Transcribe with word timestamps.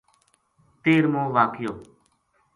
تیرہموواقعو 0.83 1.75